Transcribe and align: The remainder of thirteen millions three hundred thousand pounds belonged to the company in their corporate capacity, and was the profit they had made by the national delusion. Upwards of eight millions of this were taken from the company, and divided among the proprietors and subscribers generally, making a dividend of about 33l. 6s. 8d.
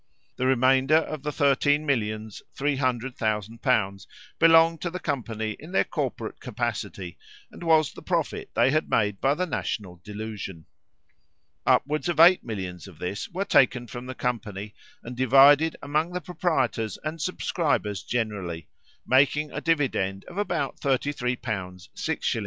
The 0.37 0.47
remainder 0.47 0.95
of 0.95 1.21
thirteen 1.21 1.85
millions 1.85 2.41
three 2.55 2.77
hundred 2.77 3.15
thousand 3.17 3.61
pounds 3.61 4.07
belonged 4.39 4.81
to 4.81 4.89
the 4.89 4.99
company 4.99 5.55
in 5.59 5.73
their 5.73 5.83
corporate 5.83 6.39
capacity, 6.39 7.19
and 7.51 7.61
was 7.63 7.93
the 7.93 8.01
profit 8.01 8.49
they 8.55 8.71
had 8.71 8.89
made 8.89 9.21
by 9.21 9.35
the 9.35 9.45
national 9.45 10.01
delusion. 10.03 10.65
Upwards 11.67 12.09
of 12.09 12.19
eight 12.19 12.43
millions 12.43 12.87
of 12.87 12.97
this 12.97 13.29
were 13.29 13.45
taken 13.45 13.85
from 13.85 14.07
the 14.07 14.15
company, 14.15 14.73
and 15.03 15.15
divided 15.15 15.75
among 15.83 16.13
the 16.13 16.21
proprietors 16.21 16.97
and 17.03 17.21
subscribers 17.21 18.01
generally, 18.01 18.69
making 19.05 19.51
a 19.51 19.61
dividend 19.61 20.25
of 20.25 20.35
about 20.39 20.79
33l. 20.79 21.37
6s. 21.37 21.89
8d. 21.95 22.39